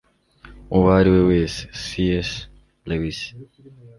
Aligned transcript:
uwo 0.75 0.87
ari 0.99 1.09
we 1.13 1.21
wese- 1.29 1.59
c 1.83 1.85
s 2.27 2.29
lewis 2.87 3.19